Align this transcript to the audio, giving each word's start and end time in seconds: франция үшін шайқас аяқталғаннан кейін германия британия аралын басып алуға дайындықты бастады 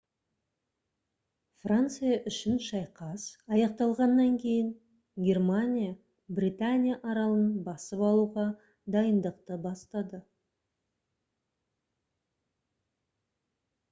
франция 1.65 2.15
үшін 2.31 2.55
шайқас 2.67 3.25
аяқталғаннан 3.57 4.39
кейін 4.45 4.71
германия 5.27 5.93
британия 6.41 6.97
аралын 7.13 7.45
басып 7.69 8.03
алуға 8.09 8.47
дайындықты 8.99 9.61
бастады 9.69 10.25